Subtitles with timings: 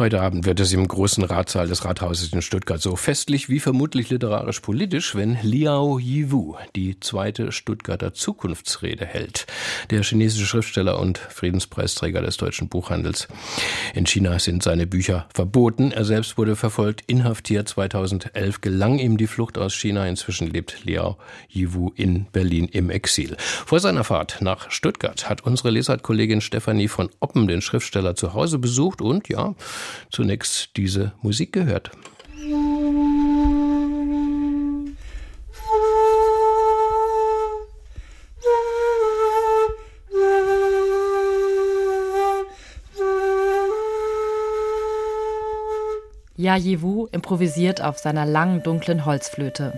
[0.00, 4.08] Heute Abend wird es im großen Ratssaal des Rathauses in Stuttgart so festlich wie vermutlich
[4.08, 9.46] literarisch-politisch, wenn Liao Yiwu die zweite Stuttgarter Zukunftsrede hält.
[9.90, 13.28] Der chinesische Schriftsteller und Friedenspreisträger des deutschen Buchhandels.
[13.92, 15.92] In China sind seine Bücher verboten.
[15.92, 17.68] Er selbst wurde verfolgt, inhaftiert.
[17.68, 20.06] 2011 gelang ihm die Flucht aus China.
[20.06, 21.18] Inzwischen lebt Liao
[21.50, 23.36] Yiwu in Berlin im Exil.
[23.38, 28.58] Vor seiner Fahrt nach Stuttgart hat unsere Lesart-Kollegin Stefanie von Oppen den Schriftsteller zu Hause
[28.58, 29.54] besucht und ja,
[30.10, 31.90] zunächst diese Musik gehört.
[46.40, 49.74] Ja Yiwu improvisiert auf seiner langen, dunklen Holzflöte.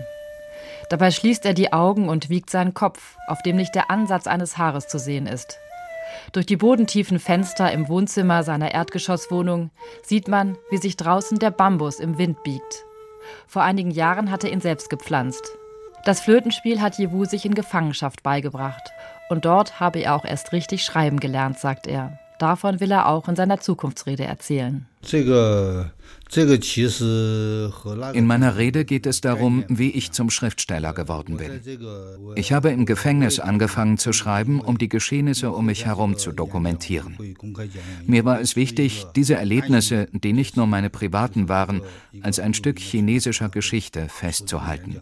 [0.89, 4.57] Dabei schließt er die Augen und wiegt seinen Kopf, auf dem nicht der Ansatz eines
[4.57, 5.57] Haares zu sehen ist.
[6.31, 11.99] Durch die bodentiefen Fenster im Wohnzimmer seiner Erdgeschosswohnung sieht man, wie sich draußen der Bambus
[11.99, 12.85] im Wind biegt.
[13.47, 15.51] Vor einigen Jahren hat er ihn selbst gepflanzt.
[16.05, 18.91] Das Flötenspiel hat Jewu sich in Gefangenschaft beigebracht.
[19.29, 22.19] Und dort habe er auch erst richtig schreiben gelernt, sagt er.
[22.43, 24.85] Davon will er auch in seiner Zukunftsrede erzählen.
[28.13, 31.61] In meiner Rede geht es darum, wie ich zum Schriftsteller geworden bin.
[32.35, 37.17] Ich habe im Gefängnis angefangen zu schreiben, um die Geschehnisse um mich herum zu dokumentieren.
[38.05, 41.81] Mir war es wichtig, diese Erlebnisse, die nicht nur meine privaten waren,
[42.23, 44.99] als ein Stück chinesischer Geschichte festzuhalten.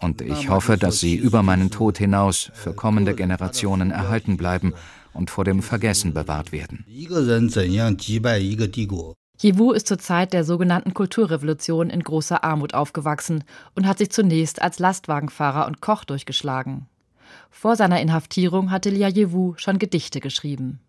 [0.00, 4.72] Und ich hoffe, dass sie über meinen Tod hinaus für kommende Generationen erhalten bleiben
[5.12, 6.84] und vor dem Vergessen bewahrt werden.
[9.38, 14.60] Jiwu ist zur Zeit der sogenannten Kulturrevolution in großer Armut aufgewachsen und hat sich zunächst
[14.60, 16.86] als Lastwagenfahrer und Koch durchgeschlagen.
[17.50, 20.80] Vor seiner Inhaftierung hatte Lia Jiwu schon Gedichte geschrieben.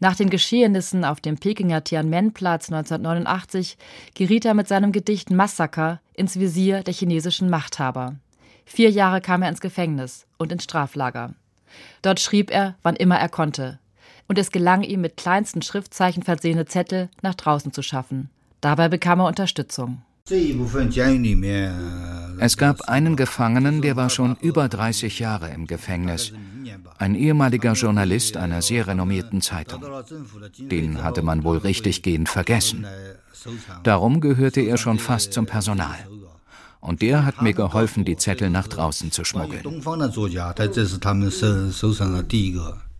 [0.00, 3.76] Nach den Geschehnissen auf dem Pekinger Tiananmen-Platz 1989
[4.14, 8.16] geriet er mit seinem Gedicht Massaker ins Visier der chinesischen Machthaber.
[8.64, 11.34] Vier Jahre kam er ins Gefängnis und ins Straflager.
[12.02, 13.78] Dort schrieb er, wann immer er konnte.
[14.28, 18.30] Und es gelang ihm, mit kleinsten Schriftzeichen versehene Zettel nach draußen zu schaffen.
[18.60, 20.02] Dabei bekam er Unterstützung.
[22.38, 26.32] Es gab einen Gefangenen, der war schon über 30 Jahre im Gefängnis.
[26.98, 29.84] Ein ehemaliger Journalist einer sehr renommierten Zeitung.
[30.58, 32.86] Den hatte man wohl richtiggehend vergessen.
[33.82, 35.98] Darum gehörte er schon fast zum Personal
[36.82, 39.62] und der hat mir geholfen, die Zettel nach draußen zu schmuggeln.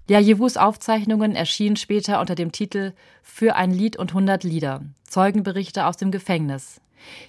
[0.09, 5.87] Ja, Jewus Aufzeichnungen erschienen später unter dem Titel Für ein Lied und 100 Lieder, Zeugenberichte
[5.87, 6.81] aus dem Gefängnis.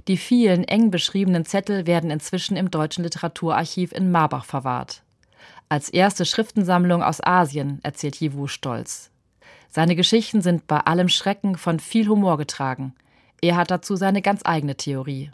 [0.08, 5.02] Die vielen eng beschriebenen Zettel werden inzwischen im Deutschen Literaturarchiv in Marbach verwahrt.
[5.70, 9.10] Als erste Schriftensammlung aus Asien, erzählt Jiwu stolz.
[9.70, 12.94] Seine Geschichten sind bei allem Schrecken von viel Humor getragen.
[13.44, 15.30] Er hat dazu seine ganz eigene Theorie.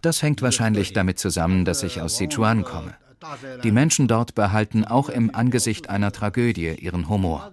[0.00, 2.94] Das hängt wahrscheinlich damit zusammen, dass ich aus Sichuan komme.
[3.64, 7.50] Die Menschen dort behalten auch im Angesicht einer Tragödie ihren Humor.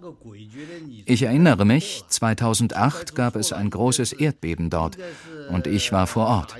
[1.05, 4.99] Ich erinnere mich, 2008 gab es ein großes Erdbeben dort
[5.49, 6.55] und ich war vor Ort.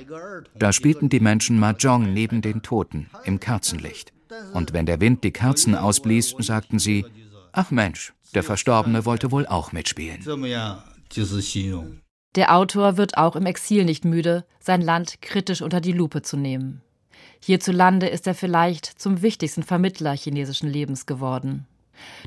[0.58, 4.12] Da spielten die Menschen Mahjong neben den Toten im Kerzenlicht.
[4.54, 7.04] Und wenn der Wind die Kerzen ausblies, sagten sie,
[7.51, 10.23] ach Mensch, der Verstorbene wollte wohl auch mitspielen.
[12.35, 16.37] Der Autor wird auch im Exil nicht müde, sein Land kritisch unter die Lupe zu
[16.37, 16.81] nehmen.
[17.43, 21.65] Hierzulande ist er vielleicht zum wichtigsten Vermittler chinesischen Lebens geworden.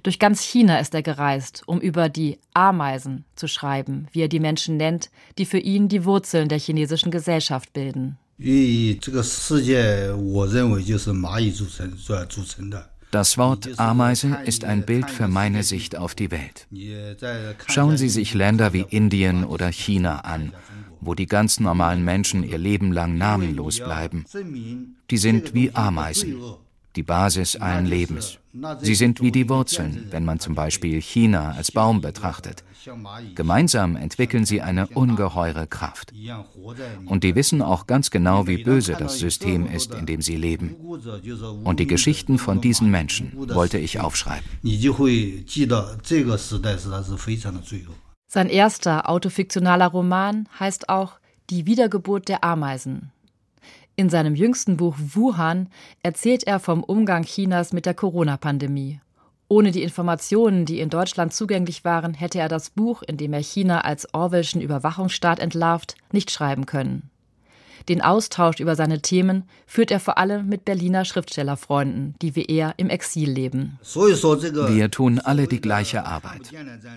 [0.03, 4.41] Durch ganz China ist er gereist, um über die Ameisen zu schreiben, wie er die
[4.41, 8.17] Menschen nennt, die für ihn die Wurzeln der chinesischen Gesellschaft bilden.
[8.43, 12.91] 以这个世界，我认为就是蚂蚁组成所组成的。
[13.16, 16.68] das Wort Ameise ist ein Bild für meine Sicht auf die Welt.
[17.66, 20.52] Schauen Sie sich Länder wie Indien oder China an,
[21.00, 24.26] wo die ganz normalen Menschen ihr Leben lang namenlos bleiben.
[25.10, 26.36] Die sind wie Ameisen
[26.96, 28.40] die Basis allen Lebens.
[28.82, 32.64] Sie sind wie die Wurzeln, wenn man zum Beispiel China als Baum betrachtet.
[33.36, 36.14] Gemeinsam entwickeln sie eine ungeheure Kraft.
[37.06, 40.76] Und die wissen auch ganz genau, wie böse das System ist, in dem sie leben.
[41.64, 44.48] Und die Geschichten von diesen Menschen wollte ich aufschreiben.
[48.28, 51.20] Sein erster autofiktionaler Roman heißt auch
[51.50, 53.12] Die Wiedergeburt der Ameisen.
[53.98, 55.70] In seinem jüngsten Buch Wuhan
[56.04, 59.00] erzählt er vom Umgang Chinas mit der Corona-Pandemie.
[59.48, 63.44] Ohne die Informationen, die in Deutschland zugänglich waren, hätte er das Buch, in dem er
[63.44, 67.10] China als Orwellschen Überwachungsstaat entlarvt, nicht schreiben können.
[67.88, 72.74] Den Austausch über seine Themen führt er vor allem mit Berliner Schriftstellerfreunden, die wie er
[72.78, 73.78] im Exil leben.
[73.84, 76.52] Wir tun alle die gleiche Arbeit.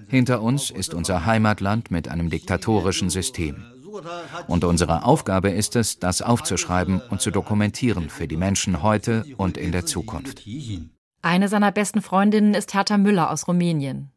[0.08, 3.56] Hinter uns ist unser Heimatland mit einem diktatorischen System.
[4.46, 9.56] Und unsere Aufgabe ist es, das aufzuschreiben und zu dokumentieren für die Menschen heute und
[9.56, 10.42] in der Zukunft.
[11.22, 14.10] Eine seiner besten Freundinnen ist Hertha Müller aus Rumänien.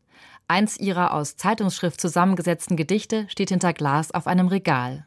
[0.48, 5.06] Eins ihrer aus Zeitungsschrift zusammengesetzten Gedichte steht hinter Glas auf einem Regal.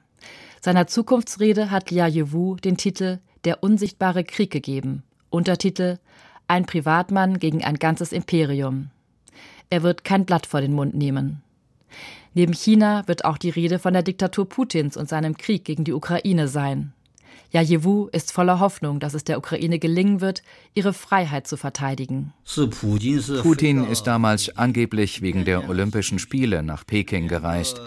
[0.60, 5.02] Seiner Zukunftsrede hat Lia Yewu den Titel Der unsichtbare Krieg gegeben.
[5.28, 5.98] Untertitel
[6.48, 8.90] Ein Privatmann gegen ein ganzes Imperium.
[9.68, 11.43] Er wird kein Blatt vor den Mund nehmen.
[12.34, 15.92] Neben China wird auch die Rede von der Diktatur Putins und seinem Krieg gegen die
[15.92, 16.92] Ukraine sein.
[17.52, 20.42] Jajewu ist voller Hoffnung, dass es der Ukraine gelingen wird,
[20.74, 22.32] ihre Freiheit zu verteidigen.
[23.42, 27.80] Putin ist damals angeblich wegen der Olympischen Spiele nach Peking gereist.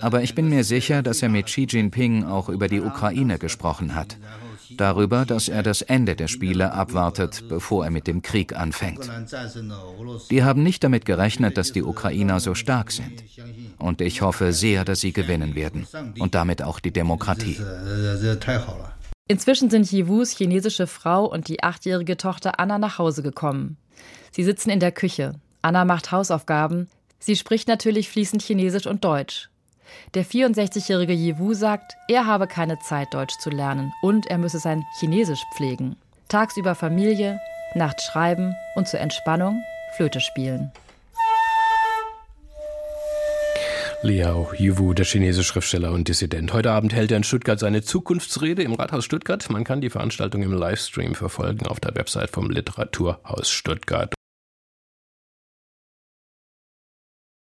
[0.00, 3.94] Aber ich bin mir sicher, dass er mit Xi Jinping auch über die Ukraine gesprochen
[3.94, 4.18] hat
[4.76, 9.08] darüber, dass er das Ende der Spiele abwartet, bevor er mit dem Krieg anfängt.
[10.30, 13.24] Die haben nicht damit gerechnet, dass die Ukrainer so stark sind.
[13.78, 15.86] Und ich hoffe sehr, dass sie gewinnen werden
[16.18, 17.58] und damit auch die Demokratie.
[19.26, 23.78] Inzwischen sind Yewus chinesische Frau und die achtjährige Tochter Anna nach Hause gekommen.
[24.32, 25.40] Sie sitzen in der Küche.
[25.62, 26.88] Anna macht Hausaufgaben.
[27.18, 29.48] Sie spricht natürlich fließend Chinesisch und Deutsch.
[30.14, 34.84] Der 64-jährige Yewu sagt, er habe keine Zeit, Deutsch zu lernen und er müsse sein
[34.98, 35.96] Chinesisch pflegen.
[36.28, 37.40] Tagsüber Familie,
[37.74, 39.62] nachts schreiben und zur Entspannung
[39.96, 40.72] Flöte spielen.
[44.02, 46.52] Liao Yiwu, der chinesische Schriftsteller und Dissident.
[46.52, 49.48] Heute Abend hält er in Stuttgart seine Zukunftsrede im Rathaus Stuttgart.
[49.48, 54.14] Man kann die Veranstaltung im Livestream verfolgen auf der Website vom Literaturhaus Stuttgart.